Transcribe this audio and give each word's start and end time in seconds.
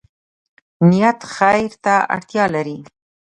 نیت 0.89 1.19
خیر 1.35 1.71
ته 1.85 1.95
اړتیا 2.15 2.45
لري 2.55 2.77